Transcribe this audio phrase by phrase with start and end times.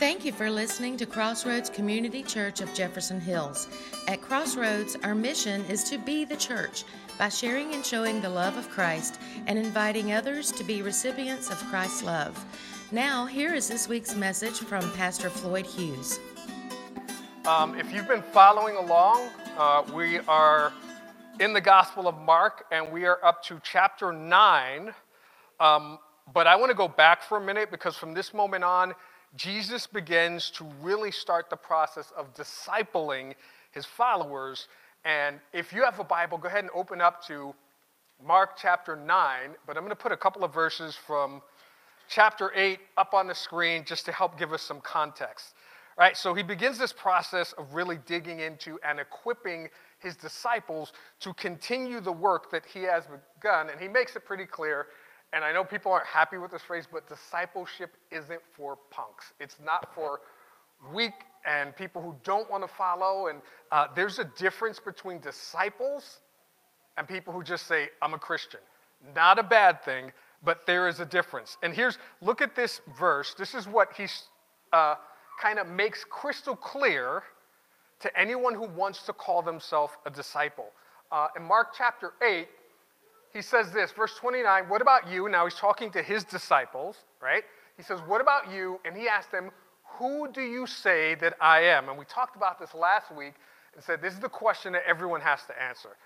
[0.00, 3.68] Thank you for listening to Crossroads Community Church of Jefferson Hills.
[4.08, 6.84] At Crossroads, our mission is to be the church
[7.18, 11.58] by sharing and showing the love of Christ and inviting others to be recipients of
[11.66, 12.42] Christ's love.
[12.90, 16.18] Now, here is this week's message from Pastor Floyd Hughes.
[17.46, 20.72] Um, if you've been following along, uh, we are
[21.40, 24.94] in the Gospel of Mark and we are up to chapter 9.
[25.60, 25.98] Um,
[26.32, 28.94] but I want to go back for a minute because from this moment on,
[29.36, 33.34] Jesus begins to really start the process of discipling
[33.70, 34.66] his followers.
[35.04, 37.54] And if you have a Bible, go ahead and open up to
[38.24, 39.50] Mark chapter 9.
[39.66, 41.42] But I'm going to put a couple of verses from
[42.08, 45.54] chapter 8 up on the screen just to help give us some context.
[45.96, 50.92] All right, so he begins this process of really digging into and equipping his disciples
[51.20, 53.70] to continue the work that he has begun.
[53.70, 54.86] And he makes it pretty clear
[55.32, 59.32] and I know people aren't happy with this phrase, but discipleship isn't for punks.
[59.38, 60.20] It's not for
[60.92, 61.12] weak
[61.46, 63.28] and people who don't want to follow.
[63.28, 66.18] And uh, there's a difference between disciples
[66.96, 68.60] and people who just say, I'm a Christian.
[69.14, 71.56] Not a bad thing, but there is a difference.
[71.62, 73.34] And here's, look at this verse.
[73.34, 74.06] This is what he
[74.72, 74.96] uh,
[75.40, 77.22] kind of makes crystal clear
[78.00, 80.70] to anyone who wants to call themselves a disciple.
[81.12, 82.48] Uh, in Mark chapter 8,
[83.32, 85.28] he says this, verse 29, what about you?
[85.28, 87.44] Now he's talking to his disciples, right?
[87.76, 88.78] He says, What about you?
[88.84, 89.50] And he asked them,
[89.98, 91.88] Who do you say that I am?
[91.88, 93.34] And we talked about this last week
[93.74, 95.96] and said this is the question that everyone has to answer.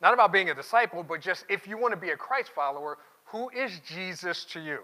[0.00, 2.98] Not about being a disciple, but just if you want to be a Christ follower,
[3.24, 4.80] who is Jesus to you?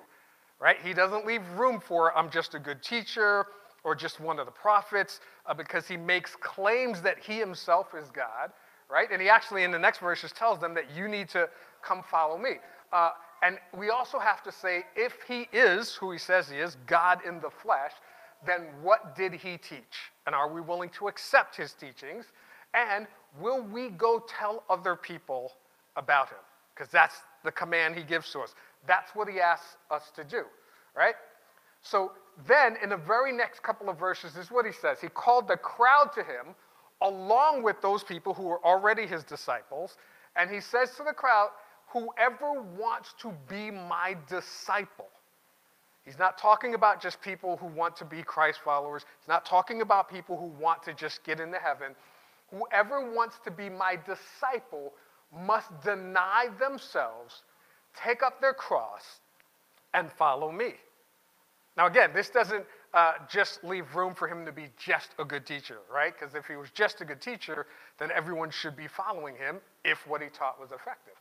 [0.58, 0.76] Right?
[0.82, 3.46] He doesn't leave room for, I'm just a good teacher
[3.84, 8.10] or just one of the prophets, uh, because he makes claims that he himself is
[8.10, 8.50] God,
[8.90, 9.08] right?
[9.10, 11.48] And he actually, in the next verse, just tells them that you need to
[11.82, 12.54] come follow me.
[12.92, 13.10] Uh,
[13.42, 17.20] and we also have to say, if he is who he says he is, God
[17.26, 17.92] in the flesh,
[18.46, 20.10] then what did he teach?
[20.26, 22.26] And are we willing to accept his teachings?
[22.74, 23.06] And
[23.40, 25.52] will we go tell other people
[25.96, 26.38] about him?
[26.74, 28.54] Because that's the command he gives to us.
[28.86, 30.44] That's what he asks us to do,
[30.96, 31.14] right?
[31.82, 32.12] So
[32.46, 35.00] then, in the very next couple of verses, is what he says.
[35.00, 36.54] He called the crowd to him,
[37.02, 39.96] along with those people who were already his disciples,
[40.36, 41.50] and he says to the crowd,
[41.88, 45.08] whoever wants to be my disciple.
[46.04, 49.04] He's not talking about just people who want to be Christ followers.
[49.20, 51.94] He's not talking about people who want to just get into heaven.
[52.50, 54.92] Whoever wants to be my disciple
[55.46, 57.42] must deny themselves,
[57.94, 59.20] take up their cross,
[59.94, 60.74] and follow me.
[61.76, 65.46] Now, again, this doesn't uh, just leave room for him to be just a good
[65.46, 66.12] teacher, right?
[66.18, 67.66] Because if he was just a good teacher,
[67.98, 71.14] then everyone should be following him if what he taught was effective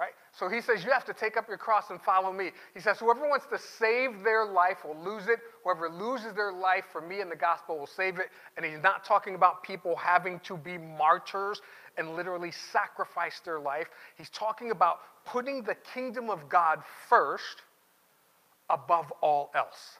[0.00, 0.12] right?
[0.32, 2.50] So he says, You have to take up your cross and follow me.
[2.72, 5.40] He says, Whoever wants to save their life will lose it.
[5.62, 8.28] Whoever loses their life for me and the gospel will save it.
[8.56, 11.60] And he's not talking about people having to be martyrs
[11.98, 13.88] and literally sacrifice their life.
[14.16, 17.62] He's talking about putting the kingdom of God first
[18.70, 19.98] above all else.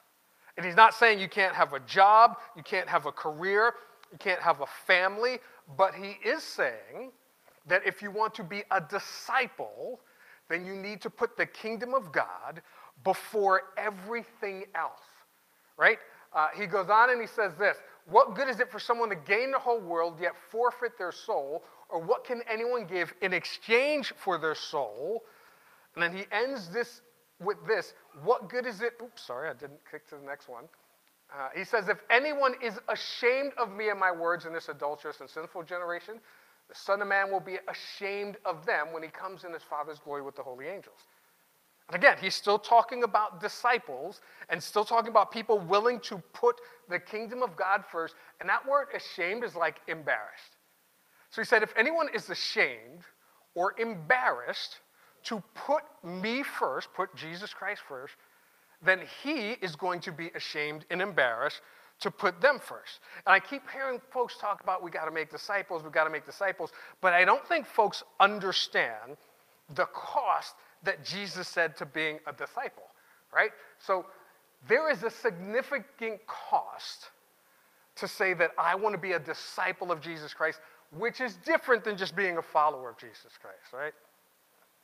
[0.57, 3.73] And he's not saying you can't have a job, you can't have a career,
[4.11, 5.39] you can't have a family,
[5.77, 7.11] but he is saying
[7.67, 10.01] that if you want to be a disciple,
[10.49, 12.61] then you need to put the kingdom of God
[13.03, 15.01] before everything else,
[15.77, 15.97] right?
[16.33, 19.15] Uh, he goes on and he says this What good is it for someone to
[19.15, 21.63] gain the whole world yet forfeit their soul?
[21.89, 25.23] Or what can anyone give in exchange for their soul?
[25.95, 27.01] And then he ends this
[27.41, 27.93] with this
[28.23, 28.93] What good is it?
[29.01, 30.65] Oops, sorry, I didn't click to the next one.
[31.33, 35.21] Uh, he says, If anyone is ashamed of me and my words in this adulterous
[35.21, 36.19] and sinful generation,
[36.67, 39.99] the Son of Man will be ashamed of them when he comes in his Father's
[39.99, 40.99] glory with the holy angels.
[41.87, 46.55] And again, he's still talking about disciples and still talking about people willing to put
[46.89, 48.15] the kingdom of God first.
[48.39, 50.55] And that word ashamed is like embarrassed.
[51.29, 53.01] So he said, if anyone is ashamed
[53.55, 54.79] or embarrassed
[55.23, 58.15] to put me first, put Jesus Christ first,
[58.83, 61.61] then he is going to be ashamed and embarrassed
[61.99, 62.99] to put them first.
[63.25, 66.09] And I keep hearing folks talk about we got to make disciples, we got to
[66.09, 69.17] make disciples, but I don't think folks understand
[69.75, 72.83] the cost that Jesus said to being a disciple,
[73.33, 73.51] right?
[73.77, 74.05] So
[74.67, 77.09] there is a significant cost
[77.95, 80.59] to say that I want to be a disciple of Jesus Christ,
[80.97, 83.93] which is different than just being a follower of Jesus Christ, right?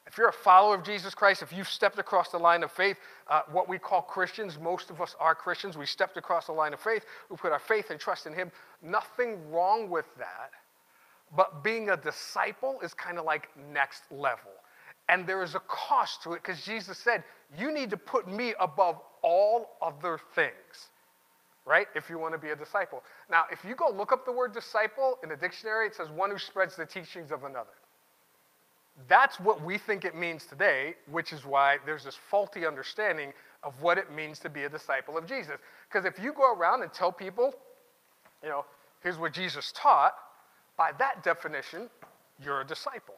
[0.07, 2.97] If you're a follower of Jesus Christ, if you've stepped across the line of faith,
[3.27, 6.73] uh, what we call Christians, most of us are Christians, we stepped across the line
[6.73, 8.49] of faith, we put our faith and trust in Him.
[8.81, 10.51] Nothing wrong with that.
[11.35, 14.51] But being a disciple is kind of like next level.
[15.09, 17.23] And there is a cost to it because Jesus said,
[17.57, 20.89] You need to put me above all other things.
[21.65, 21.87] right?
[21.95, 23.03] If you want to be a disciple.
[23.29, 26.31] Now, if you go look up the word disciple in the dictionary, it says one
[26.31, 27.75] who spreads the teachings of another.
[29.07, 33.31] That's what we think it means today, which is why there's this faulty understanding
[33.63, 35.57] of what it means to be a disciple of Jesus.
[35.87, 37.53] Because if you go around and tell people,
[38.41, 38.65] you know,
[39.01, 40.13] here's what Jesus taught,
[40.77, 41.89] by that definition,
[42.43, 43.15] you're a disciple.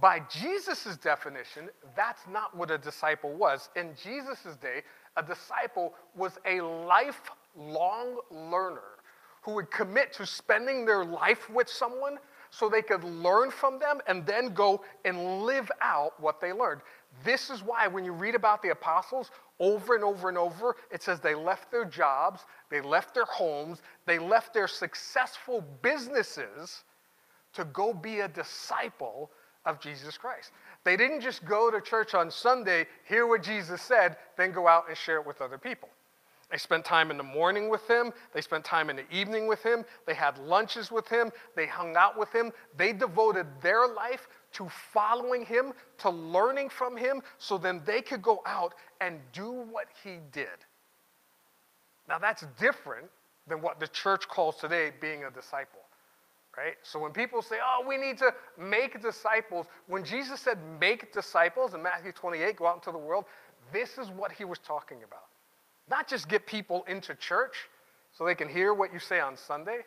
[0.00, 3.68] By Jesus' definition, that's not what a disciple was.
[3.74, 4.82] In Jesus' day,
[5.16, 8.98] a disciple was a lifelong learner
[9.42, 12.18] who would commit to spending their life with someone
[12.50, 16.80] so they could learn from them and then go and live out what they learned.
[17.24, 19.30] This is why when you read about the apostles
[19.60, 23.82] over and over and over, it says they left their jobs, they left their homes,
[24.06, 26.84] they left their successful businesses
[27.54, 29.30] to go be a disciple
[29.64, 30.52] of Jesus Christ.
[30.84, 34.88] They didn't just go to church on Sunday, hear what Jesus said, then go out
[34.88, 35.88] and share it with other people.
[36.50, 38.12] They spent time in the morning with him.
[38.32, 39.84] They spent time in the evening with him.
[40.06, 41.30] They had lunches with him.
[41.54, 42.52] They hung out with him.
[42.76, 48.22] They devoted their life to following him, to learning from him, so then they could
[48.22, 50.46] go out and do what he did.
[52.08, 53.08] Now, that's different
[53.46, 55.80] than what the church calls today being a disciple
[56.58, 56.74] right?
[56.82, 61.74] So when people say, oh, we need to make disciples, when Jesus said make disciples
[61.74, 63.26] in Matthew 28, go out into the world,
[63.72, 65.26] this is what he was talking about.
[65.90, 67.68] Not just get people into church
[68.12, 69.80] so they can hear what you say on Sunday,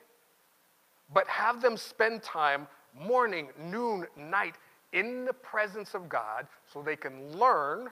[1.14, 2.68] but have them spend time
[3.00, 4.56] morning, noon, night
[4.94, 7.90] in the presence of God so they can learn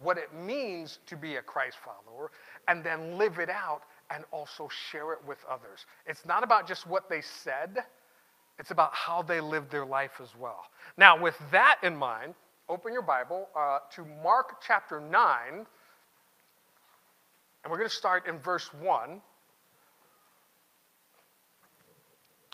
[0.00, 2.30] what it means to be a Christ follower
[2.68, 5.86] and then live it out and also share it with others.
[6.06, 7.84] It's not about just what they said,
[8.58, 10.64] it's about how they lived their life as well.
[10.96, 12.34] Now, with that in mind,
[12.68, 15.66] open your Bible uh, to Mark chapter 9,
[17.62, 19.20] and we're going to start in verse 1.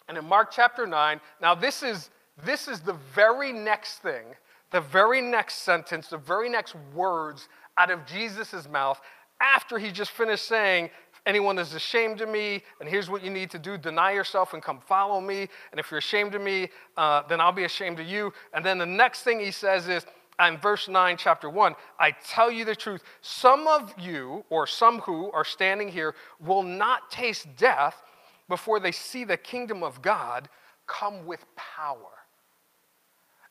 [0.08, 2.10] And in Mark chapter 9, now this is,
[2.44, 4.24] this is the very next thing,
[4.70, 7.48] the very next sentence, the very next words
[7.78, 9.00] out of Jesus' mouth
[9.40, 10.90] after he just finished saying,
[11.26, 14.62] anyone is ashamed of me, and here's what you need to do deny yourself and
[14.62, 15.48] come follow me.
[15.70, 18.32] And if you're ashamed of me, uh, then I'll be ashamed of you.
[18.52, 20.04] And then the next thing he says is,
[20.40, 23.02] in verse 9, chapter 1, I tell you the truth.
[23.20, 28.02] Some of you, or some who are standing here, will not taste death
[28.48, 30.48] before they see the kingdom of God
[30.86, 32.10] come with power.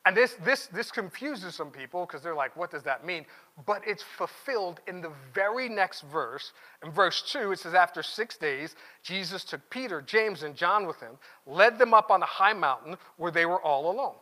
[0.06, 3.24] And this, this, this confuses some people because they're like, what does that mean?
[3.64, 6.52] But it's fulfilled in the very next verse.
[6.84, 11.00] In verse 2, it says, After six days, Jesus took Peter, James, and John with
[11.00, 11.12] him,
[11.46, 14.16] led them up on a high mountain where they were all alone.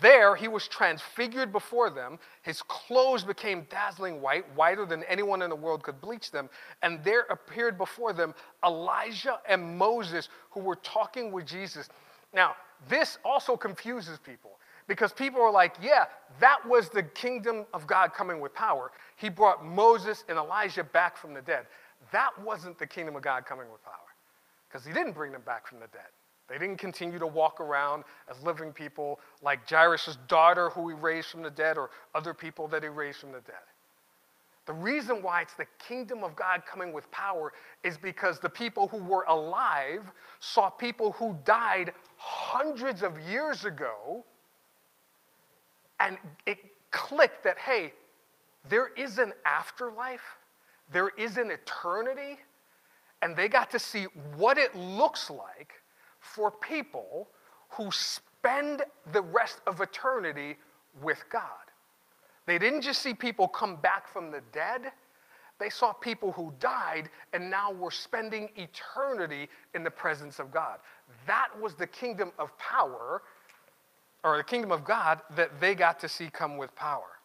[0.00, 2.18] There he was transfigured before them.
[2.42, 6.48] His clothes became dazzling white, whiter than anyone in the world could bleach them.
[6.82, 8.34] And there appeared before them
[8.64, 11.88] Elijah and Moses, who were talking with Jesus.
[12.32, 12.56] Now,
[12.88, 16.06] this also confuses people because people are like, yeah,
[16.40, 18.90] that was the kingdom of God coming with power.
[19.16, 21.66] He brought Moses and Elijah back from the dead.
[22.10, 23.94] That wasn't the kingdom of God coming with power
[24.68, 26.08] because he didn't bring them back from the dead.
[26.48, 31.28] They didn't continue to walk around as living people like Jairus' daughter, who he raised
[31.28, 33.64] from the dead, or other people that he raised from the dead.
[34.66, 37.52] The reason why it's the kingdom of God coming with power
[37.82, 40.10] is because the people who were alive
[40.40, 44.24] saw people who died hundreds of years ago
[46.00, 46.58] and it
[46.90, 47.92] clicked that, hey,
[48.68, 50.22] there is an afterlife,
[50.90, 52.38] there is an eternity,
[53.20, 54.04] and they got to see
[54.36, 55.74] what it looks like
[56.24, 57.28] for people
[57.70, 60.56] who spend the rest of eternity
[61.02, 61.42] with God.
[62.46, 64.92] They didn't just see people come back from the dead,
[65.60, 70.78] they saw people who died and now were spending eternity in the presence of God.
[71.26, 73.22] That was the kingdom of power
[74.24, 77.18] or the kingdom of God that they got to see come with power.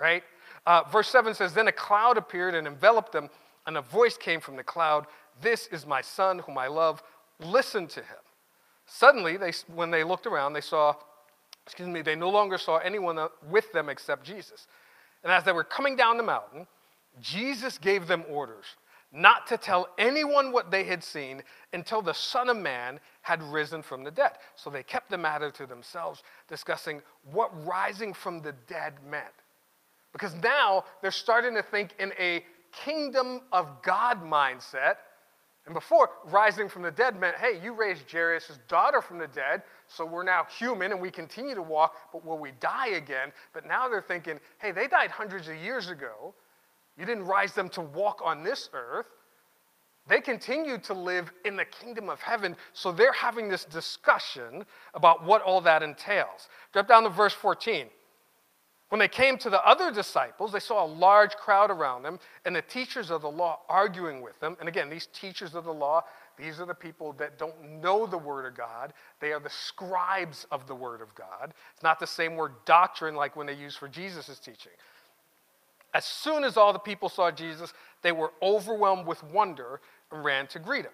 [0.00, 0.22] Right?
[0.66, 3.28] Uh, verse 7 says, Then a cloud appeared and enveloped them,
[3.66, 5.06] and a voice came from the cloud
[5.42, 7.02] This is my son whom I love.
[7.40, 8.18] Listen to him.
[8.86, 10.94] Suddenly, they, when they looked around, they saw,
[11.64, 14.66] excuse me, they no longer saw anyone uh, with them except Jesus.
[15.22, 16.66] And as they were coming down the mountain,
[17.20, 18.64] Jesus gave them orders
[19.12, 21.42] not to tell anyone what they had seen
[21.72, 24.32] until the Son of Man had risen from the dead.
[24.54, 29.26] So they kept the matter to themselves, discussing what rising from the dead meant.
[30.12, 34.96] Because now they're starting to think in a kingdom of God mindset.
[35.66, 39.62] And before, rising from the dead meant, hey, you raised Jairus' daughter from the dead,
[39.86, 43.30] so we're now human and we continue to walk, but will we die again?
[43.52, 46.34] But now they're thinking, hey, they died hundreds of years ago.
[46.96, 49.06] You didn't rise them to walk on this earth.
[50.08, 54.64] They continue to live in the kingdom of heaven, so they're having this discussion
[54.94, 56.48] about what all that entails.
[56.72, 57.86] Drop down to verse 14.
[58.90, 62.54] When they came to the other disciples, they saw a large crowd around them and
[62.54, 64.56] the teachers of the law arguing with them.
[64.58, 66.02] And again, these teachers of the law,
[66.36, 68.92] these are the people that don't know the Word of God.
[69.20, 71.54] They are the scribes of the Word of God.
[71.72, 74.72] It's not the same word doctrine like when they use for Jesus' teaching.
[75.94, 79.80] As soon as all the people saw Jesus, they were overwhelmed with wonder
[80.10, 80.92] and ran to greet him.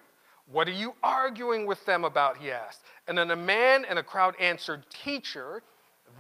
[0.52, 2.36] What are you arguing with them about?
[2.36, 2.82] He asked.
[3.08, 5.62] And then a man and a crowd answered, Teacher,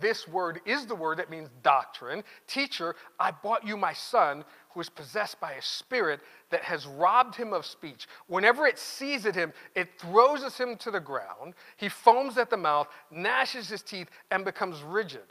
[0.00, 2.22] this word is the word that means doctrine.
[2.46, 7.34] Teacher, I brought you my son who is possessed by a spirit that has robbed
[7.34, 8.06] him of speech.
[8.26, 11.54] Whenever it seizes him, it throws him to the ground.
[11.76, 15.22] He foams at the mouth, gnashes his teeth, and becomes rigid.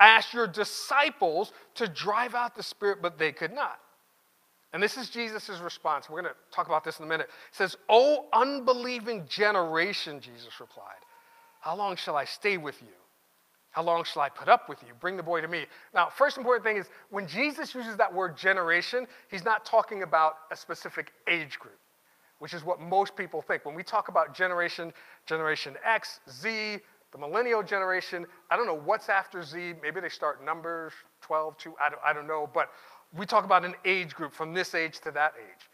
[0.00, 3.78] I asked your disciples to drive out the spirit, but they could not.
[4.72, 6.10] And this is Jesus' response.
[6.10, 7.28] We're going to talk about this in a minute.
[7.28, 10.96] It says, O unbelieving generation, Jesus replied,
[11.64, 12.88] how long shall I stay with you?
[13.74, 14.94] How long shall I put up with you?
[15.00, 15.66] Bring the boy to me.
[15.92, 20.36] Now, first important thing is when Jesus uses that word generation, he's not talking about
[20.52, 21.76] a specific age group,
[22.38, 23.64] which is what most people think.
[23.64, 24.92] When we talk about generation,
[25.26, 26.78] Generation X, Z,
[27.10, 29.74] the millennial generation, I don't know what's after Z.
[29.82, 32.48] Maybe they start numbers 12, 2, I don't, I don't know.
[32.54, 32.70] But
[33.18, 35.68] we talk about an age group from this age to that age.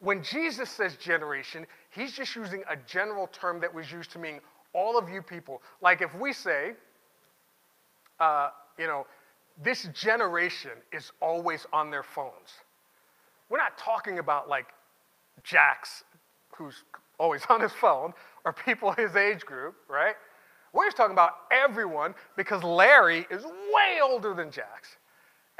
[0.00, 4.40] When Jesus says generation, he's just using a general term that was used to mean
[4.72, 5.62] all of you people.
[5.80, 6.72] Like if we say,
[8.20, 9.06] uh, you know,
[9.62, 12.62] this generation is always on their phones.
[13.48, 14.66] We're not talking about like
[15.42, 16.04] Jax,
[16.56, 16.84] who's
[17.18, 18.12] always on his phone,
[18.44, 20.14] or people his age group, right?
[20.72, 24.96] We're just talking about everyone because Larry is way older than Jax.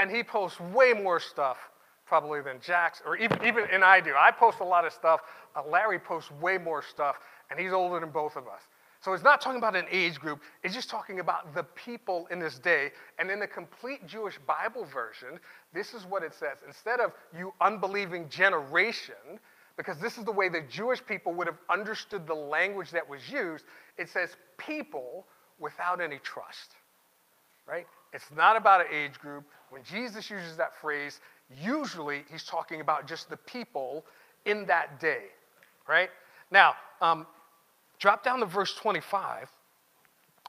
[0.01, 1.57] And he posts way more stuff
[2.05, 4.13] probably than Jax, or even, even and I do.
[4.19, 5.21] I post a lot of stuff.
[5.57, 7.17] Uh, Larry posts way more stuff,
[7.51, 8.63] and he's older than both of us.
[9.05, 12.39] So it's not talking about an age group, it's just talking about the people in
[12.39, 12.91] this day.
[13.19, 15.39] And in the complete Jewish Bible version,
[15.75, 16.61] this is what it says.
[16.67, 19.39] Instead of you unbelieving generation,
[19.77, 23.29] because this is the way the Jewish people would have understood the language that was
[23.29, 23.67] used,
[23.99, 25.27] it says people
[25.59, 26.73] without any trust.
[27.69, 27.87] Right?
[28.15, 29.45] It's not about an age group.
[29.69, 31.21] When Jesus uses that phrase,
[31.63, 34.07] usually he's talking about just the people
[34.47, 35.25] in that day.
[35.87, 36.09] Right?
[36.51, 37.27] Now, um,
[37.99, 39.51] Drop down to verse 25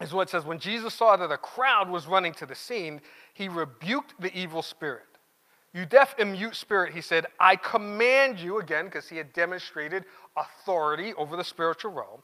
[0.02, 3.02] is what it says When Jesus saw that a crowd was running to the scene,
[3.34, 5.04] he rebuked the evil spirit.
[5.74, 10.06] You deaf and mute spirit, he said, I command you, again, because he had demonstrated
[10.38, 12.22] authority over the spiritual realm,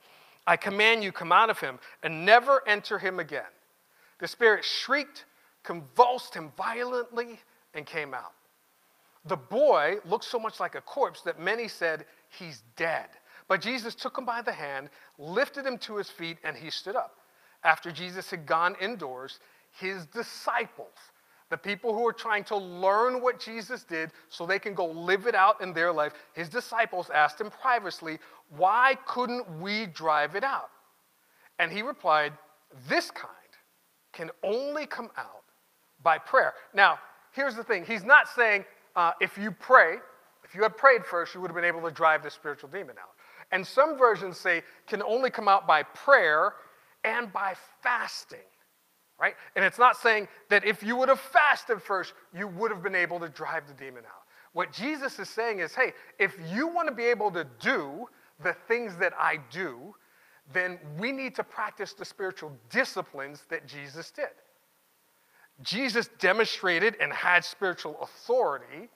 [0.48, 3.44] I command you, come out of him and never enter him again.
[4.20, 5.25] The spirit shrieked,
[5.63, 7.40] convulsed him violently,
[7.74, 8.34] and came out.
[9.25, 13.08] The boy looked so much like a corpse that many said, He's dead.
[13.51, 16.96] But Jesus took him by the hand, lifted him to his feet, and he stood
[16.96, 17.17] up.
[17.65, 19.41] After Jesus had gone indoors,
[19.77, 20.96] his disciples,
[21.50, 25.27] the people who were trying to learn what Jesus did so they can go live
[25.27, 28.20] it out in their life, his disciples asked him privately,
[28.55, 30.70] Why couldn't we drive it out?
[31.60, 32.31] And he replied,
[32.88, 33.34] This kind
[34.13, 35.43] can only come out
[36.01, 36.53] by prayer.
[36.74, 37.00] Now,
[37.34, 38.63] here's the thing he's not saying
[38.96, 39.98] uh, if you pray,
[40.46, 42.96] if you had prayed first, you would have been able to drive the spiritual demon
[42.98, 43.10] out.
[43.51, 46.53] And some versions say can only come out by prayer
[47.03, 48.39] and by fasting,
[49.20, 49.36] right?
[49.55, 52.96] And it's not saying that if you would have fasted first, you would have been
[52.96, 54.24] able to drive the demon out.
[54.53, 58.08] What Jesus is saying is hey, if you want to be able to do
[58.43, 59.96] the things that I do,
[60.53, 64.29] then we need to practice the spiritual disciplines that Jesus did.
[65.62, 68.89] Jesus demonstrated and had spiritual authority,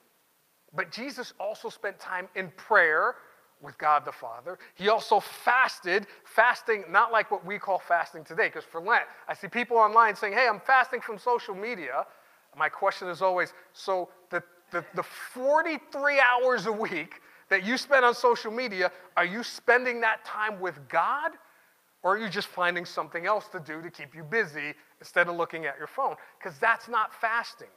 [0.74, 3.16] but Jesus also spent time in prayer
[3.62, 4.60] with God the Father.
[4.76, 9.34] He also fasted, fasting not like what we call fasting today, because for Lent, I
[9.34, 12.06] see people online saying, hey, I'm fasting from social media.
[12.58, 18.06] My question is always so the, the, the 43 hours a week that you spend
[18.06, 21.32] on social media, are you spending that time with God?
[22.04, 25.36] Or are you just finding something else to do to keep you busy instead of
[25.36, 26.16] looking at your phone?
[26.38, 27.68] Because that's not fasting.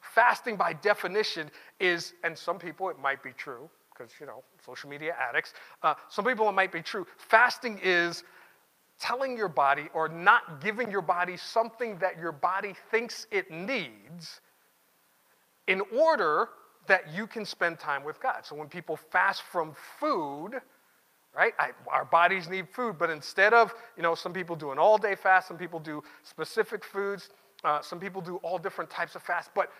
[0.00, 4.88] Fasting, by definition, is, and some people it might be true, because, you know, social
[4.88, 5.54] media addicts.
[5.82, 7.06] Uh, some people it might be true.
[7.16, 8.24] Fasting is
[8.98, 14.40] telling your body or not giving your body something that your body thinks it needs
[15.66, 16.48] in order
[16.86, 18.44] that you can spend time with God.
[18.44, 20.60] So when people fast from food,
[21.36, 21.52] right?
[21.58, 24.96] I, our bodies need food, but instead of, you know, some people do an all
[24.96, 27.30] day fast, some people do specific foods,
[27.64, 29.70] uh, some people do all different types of fast, but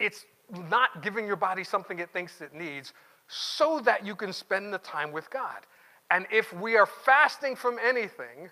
[0.00, 0.24] it's
[0.68, 2.92] not giving your body something it thinks it needs
[3.34, 5.66] so that you can spend the time with God.
[6.10, 8.50] And if we are fasting from anything,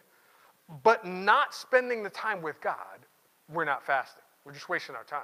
[0.82, 2.98] but not spending the time with God,
[3.52, 4.22] we're not fasting.
[4.44, 5.22] We're just wasting our time.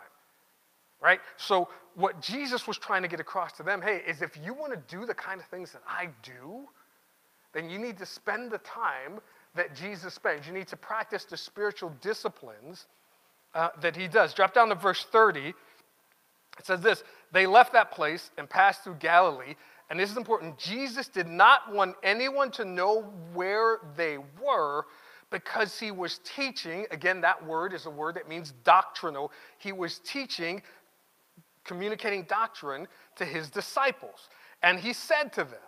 [1.00, 1.20] Right?
[1.36, 4.72] So, what Jesus was trying to get across to them hey, is if you want
[4.72, 6.68] to do the kind of things that I do,
[7.52, 9.20] then you need to spend the time
[9.54, 10.46] that Jesus spends.
[10.46, 12.86] You need to practice the spiritual disciplines
[13.54, 14.34] uh, that he does.
[14.34, 15.54] Drop down to verse 30.
[16.58, 19.54] It says this They left that place and passed through Galilee.
[19.90, 20.58] And this is important.
[20.58, 24.86] Jesus did not want anyone to know where they were
[25.30, 26.86] because he was teaching.
[26.90, 29.32] Again, that word is a word that means doctrinal.
[29.58, 30.62] He was teaching,
[31.64, 34.28] communicating doctrine to his disciples.
[34.62, 35.60] And he said to them,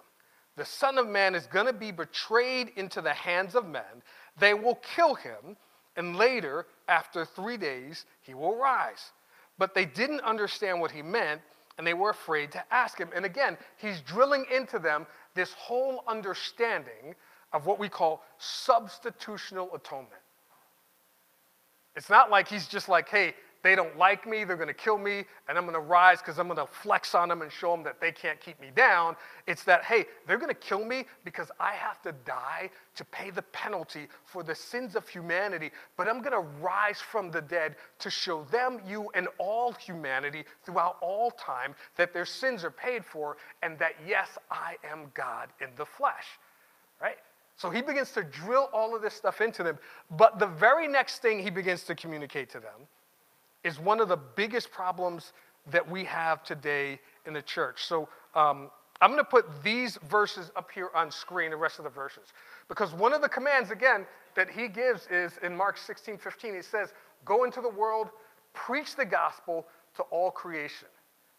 [0.57, 4.03] The Son of Man is going to be betrayed into the hands of men.
[4.39, 5.57] They will kill him,
[5.97, 9.13] and later, after three days, he will rise.
[9.61, 11.43] But they didn't understand what he meant,
[11.77, 13.11] and they were afraid to ask him.
[13.15, 17.15] And again, he's drilling into them this whole understanding
[17.53, 20.23] of what we call substitutional atonement.
[21.95, 24.97] It's not like he's just like, hey, they don't like me, they're going to kill
[24.97, 27.73] me, and I'm going to rise because I'm going to flex on them and show
[27.73, 29.17] them that they can't keep me down.
[29.47, 33.31] It's that, hey, they're going to kill me because I have to die to pay
[33.31, 37.77] the penalty for the sins of humanity, but I'm going to rise from the dead
[37.99, 43.05] to show them, you, and all humanity throughout all time that their sins are paid
[43.05, 46.27] for and that, yes, I am God in the flesh.
[47.01, 47.17] Right?
[47.57, 49.79] So he begins to drill all of this stuff into them.
[50.17, 52.87] But the very next thing he begins to communicate to them
[53.65, 55.33] is one of the biggest problems
[55.71, 57.85] that we have today in the church.
[57.85, 61.85] So um, I'm going to put these verses up here on screen, the rest of
[61.85, 62.33] the verses.
[62.69, 66.63] Because one of the commands, again, that he gives is in Mark 16 15, he
[66.63, 66.93] says,
[67.25, 68.09] Go into the world,
[68.53, 70.89] preach the gospel to all creation.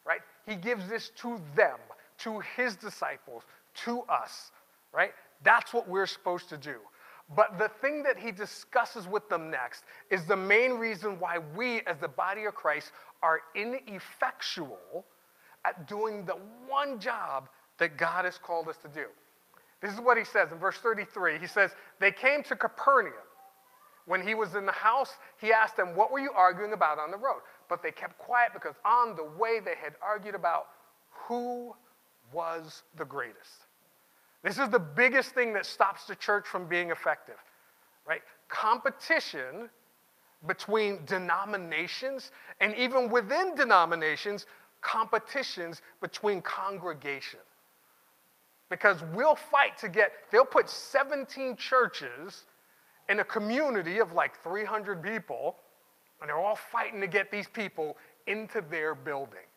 [0.06, 0.22] Right?
[0.48, 1.78] He gives this to them,
[2.20, 3.44] to his disciples,
[3.86, 4.52] to us.
[4.94, 5.14] Right?
[5.44, 6.76] That's what we're supposed to do.
[7.36, 11.82] But the thing that he discusses with them next is the main reason why we,
[11.82, 15.06] as the body of Christ, are ineffectual
[15.64, 19.06] at doing the one job that God has called us to do.
[19.82, 21.40] This is what he says in verse 33.
[21.40, 23.14] He says, They came to Capernaum.
[24.06, 27.12] When he was in the house, he asked them, What were you arguing about on
[27.12, 27.42] the road?
[27.70, 30.68] But they kept quiet because on the way they had argued about
[31.10, 31.74] who
[32.34, 33.68] was the greatest.
[34.44, 37.38] This is the biggest thing that stops the church from being effective,
[38.08, 38.22] right?
[38.50, 39.70] Competition
[40.48, 44.48] between denominations and even within denominations,
[44.82, 47.44] competitions between congregations.
[48.70, 52.46] Because we'll fight to get, they'll put 17 churches
[53.10, 55.58] in a community of like 300 people,
[56.20, 59.51] and they're all fighting to get these people into their building.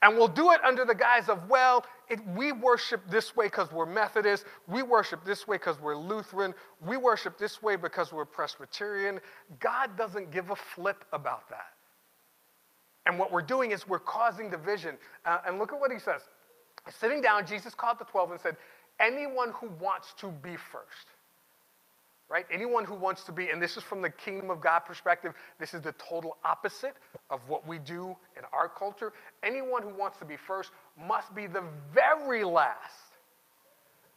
[0.00, 3.70] And we'll do it under the guise of, well, it, we worship this way because
[3.70, 4.44] we're Methodist.
[4.66, 6.54] We worship this way because we're Lutheran.
[6.84, 9.20] We worship this way because we're Presbyterian.
[9.60, 11.72] God doesn't give a flip about that.
[13.06, 14.96] And what we're doing is we're causing division.
[15.24, 16.22] Uh, and look at what he says.
[16.88, 18.56] Sitting down, Jesus called the 12 and said,
[19.00, 21.08] Anyone who wants to be first
[22.32, 22.46] right?
[22.50, 25.74] Anyone who wants to be, and this is from the kingdom of God perspective, this
[25.74, 26.96] is the total opposite
[27.28, 29.12] of what we do in our culture.
[29.42, 33.18] Anyone who wants to be first must be the very last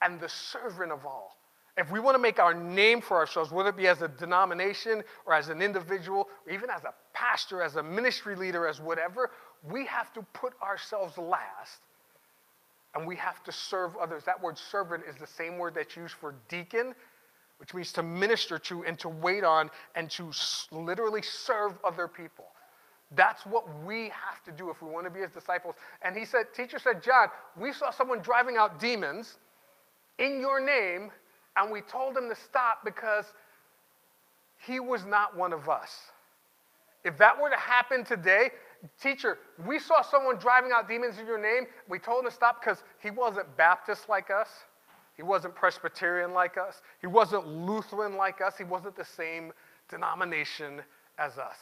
[0.01, 1.35] and the servant of all.
[1.77, 5.03] If we want to make our name for ourselves, whether it be as a denomination
[5.25, 9.31] or as an individual, or even as a pastor, as a ministry leader, as whatever,
[9.69, 11.81] we have to put ourselves last
[12.93, 14.23] and we have to serve others.
[14.23, 16.95] That word servant is the same word that's used for deacon
[17.57, 20.31] which means to minister to and to wait on and to
[20.71, 22.45] literally serve other people.
[23.11, 25.75] That's what we have to do if we want to be his disciples.
[26.01, 27.27] And he said, teacher said, John,
[27.59, 29.37] we saw someone driving out demons
[30.17, 31.11] in your name,
[31.55, 33.25] and we told him to stop because
[34.65, 35.91] he was not one of us.
[37.03, 38.49] If that were to happen today,
[39.01, 42.61] teacher, we saw someone driving out demons in your name, we told him to stop
[42.61, 44.49] because he wasn't Baptist like us.
[45.15, 46.81] He wasn't Presbyterian like us.
[46.99, 48.57] He wasn't Lutheran like us.
[48.57, 49.53] He wasn't the same
[49.89, 50.81] denomination
[51.17, 51.57] as us.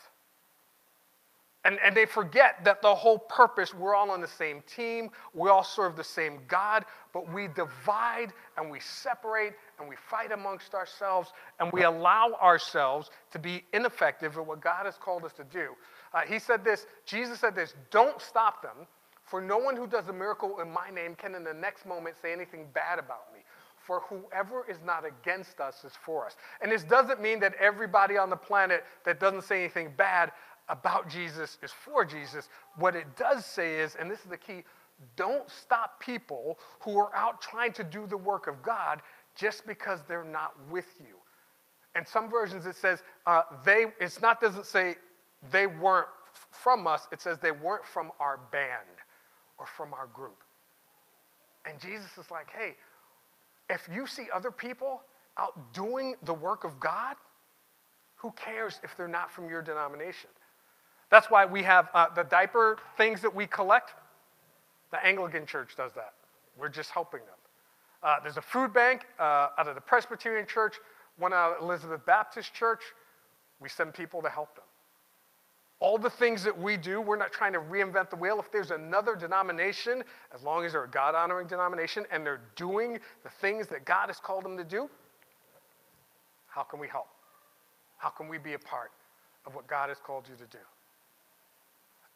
[1.66, 5.50] And, and they forget that the whole purpose, we're all on the same team, we
[5.50, 10.74] all serve the same God, but we divide and we separate and we fight amongst
[10.74, 15.46] ourselves and we allow ourselves to be ineffective at what God has called us to
[15.46, 15.70] do.
[16.14, 18.86] Uh, he said this, Jesus said this, don't stop them,
[19.34, 22.16] for no one who does a miracle in my name can in the next moment
[22.22, 23.40] say anything bad about me.
[23.80, 26.36] For whoever is not against us is for us.
[26.62, 30.34] And this doesn't mean that everybody on the planet that doesn't say anything bad
[30.70, 32.48] about Jesus is for Jesus.
[32.76, 34.66] What it does say is, and this is the key,
[35.16, 39.02] don't stop people who are out trying to do the work of God
[39.36, 41.16] just because they're not with you.
[41.96, 43.86] And some versions it says uh, they.
[44.00, 44.98] It's not doesn't say
[45.52, 46.06] they weren't
[46.52, 47.08] from us.
[47.12, 49.03] It says they weren't from our band
[49.58, 50.44] or from our group.
[51.66, 52.76] And Jesus is like, hey,
[53.70, 55.02] if you see other people
[55.38, 57.16] out doing the work of God,
[58.16, 60.30] who cares if they're not from your denomination?
[61.10, 63.94] That's why we have uh, the diaper things that we collect.
[64.92, 66.14] The Anglican Church does that.
[66.58, 67.36] We're just helping them.
[68.02, 70.76] Uh, there's a food bank uh, out of the Presbyterian Church,
[71.18, 72.82] one out of Elizabeth Baptist Church.
[73.60, 74.66] We send people to help them.
[75.80, 78.40] All the things that we do, we're not trying to reinvent the wheel.
[78.40, 83.00] If there's another denomination, as long as they're a God honoring denomination and they're doing
[83.24, 84.90] the things that God has called them to do,
[86.48, 87.08] how can we help?
[87.98, 88.92] How can we be a part
[89.46, 90.64] of what God has called you to do?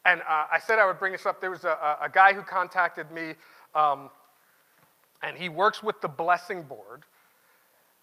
[0.04, 1.40] And uh, I said I would bring this up.
[1.40, 3.34] There was a, a guy who contacted me
[3.74, 4.08] um,
[5.22, 7.02] and he works with the Blessing Board,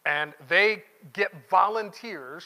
[0.05, 2.43] and they get volunteers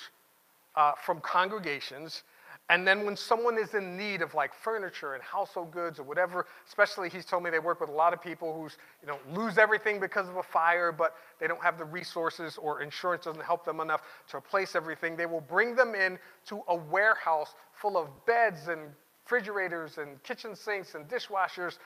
[0.76, 2.24] uh, from congregations.
[2.69, 6.45] And then when someone is in need of like furniture and household goods or whatever,
[6.67, 9.58] especially he's told me they work with a lot of people who's, you know, lose
[9.58, 13.65] everything because of a fire, but they don't have the resources or insurance doesn't help
[13.65, 15.17] them enough to replace everything.
[15.17, 18.82] They will bring them in to a warehouse full of beds and
[19.29, 21.77] refrigerators and kitchen sinks and dishwashers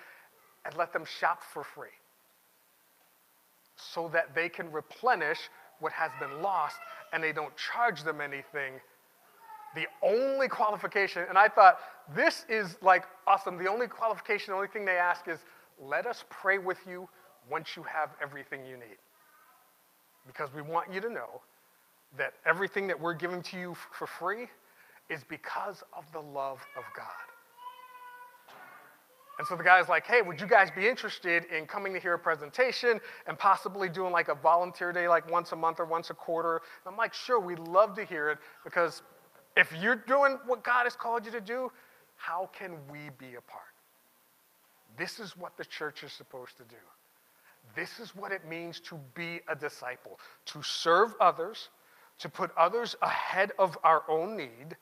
[0.65, 1.87] and let them shop for free
[3.75, 6.77] so that they can replenish what has been lost
[7.11, 8.73] and they don't charge them anything.
[9.75, 11.79] The only qualification, and I thought
[12.15, 13.57] this is like awesome.
[13.57, 15.39] The only qualification, the only thing they ask is
[15.79, 17.09] let us pray with you
[17.49, 18.97] once you have everything you need.
[20.27, 21.41] Because we want you to know
[22.17, 24.47] that everything that we're giving to you for free
[25.09, 27.05] is because of the love of God.
[29.39, 32.13] And so the guy's like, hey, would you guys be interested in coming to hear
[32.13, 36.11] a presentation and possibly doing like a volunteer day like once a month or once
[36.11, 36.57] a quarter?
[36.57, 39.01] And I'm like, sure, we'd love to hear it because
[39.55, 41.71] if you're doing what God has called you to do,
[42.15, 43.63] how can we be a part?
[44.97, 46.75] This is what the church is supposed to do.
[47.75, 51.69] This is what it means to be a disciple, to serve others,
[52.19, 54.75] to put others ahead of our own need,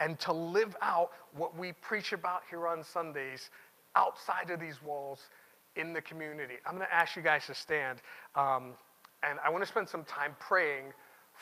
[0.00, 3.50] and to live out what we preach about here on Sundays
[3.94, 5.30] outside of these walls
[5.76, 6.54] in the community.
[6.66, 8.00] I'm going to ask you guys to stand,
[8.34, 8.74] um,
[9.22, 10.92] and I want to spend some time praying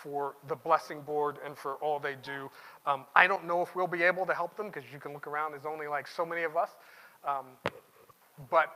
[0.02, 2.50] for the blessing board and for all they do.
[2.86, 5.26] Um, I don't know if we'll be able to help them because you can look
[5.26, 6.70] around, there's only like so many of us.
[7.26, 7.46] Um,
[8.50, 8.72] but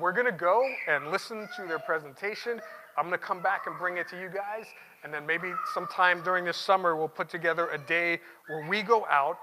[0.00, 2.60] we're going to go and listen to their presentation.
[2.96, 4.66] I'm going to come back and bring it to you guys.
[5.04, 9.06] And then maybe sometime during this summer, we'll put together a day where we go
[9.06, 9.38] out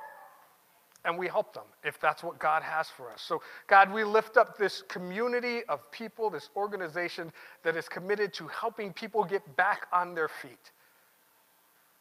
[1.06, 3.22] and we help them if that's what God has for us.
[3.22, 7.32] So, God, we lift up this community of people, this organization
[7.64, 10.72] that is committed to helping people get back on their feet,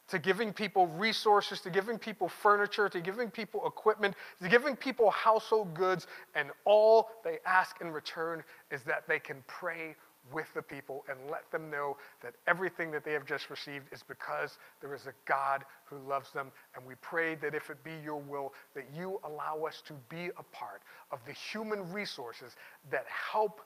[0.09, 5.11] to giving people resources, to giving people furniture, to giving people equipment, to giving people
[5.11, 9.95] household goods, and all they ask in return is that they can pray
[10.33, 14.03] with the people and let them know that everything that they have just received is
[14.03, 16.51] because there is a God who loves them.
[16.75, 20.31] And we pray that if it be your will, that you allow us to be
[20.38, 22.57] a part of the human resources
[22.90, 23.61] that help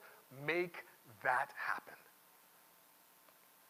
[0.47, 0.85] make
[1.23, 1.95] that happen.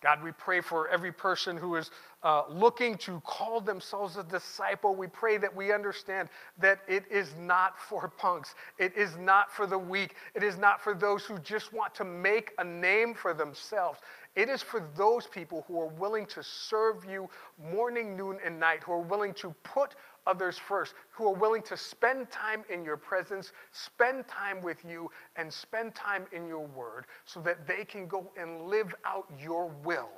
[0.01, 1.91] God, we pray for every person who is
[2.23, 4.95] uh, looking to call themselves a disciple.
[4.95, 8.55] We pray that we understand that it is not for punks.
[8.79, 10.15] It is not for the weak.
[10.37, 13.99] It is not for those who just want to make a name for themselves.
[14.37, 17.29] It is for those people who are willing to serve you
[17.73, 19.97] morning, noon, and night, who are willing to put
[20.29, 25.11] others first, who are willing to spend time in your presence, spend time with you,
[25.37, 29.73] and spend time in your word so that they can go and live out your
[29.85, 30.11] will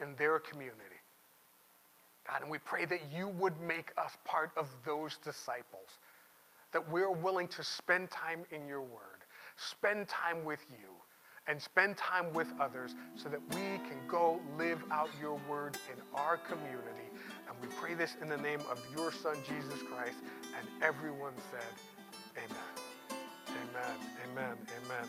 [0.00, 0.80] in their community.
[2.26, 5.88] God, and we pray that you would make us part of those disciples,
[6.72, 9.24] that we're willing to spend time in your word,
[9.56, 10.88] spend time with you,
[11.48, 16.00] and spend time with others so that we can go live out your word in
[16.14, 17.11] our community
[17.62, 20.18] we pray this in the name of your Son, Jesus Christ.
[20.58, 23.16] And everyone said, Amen.
[23.48, 23.96] Amen.
[24.26, 24.56] Amen.
[24.84, 25.08] Amen.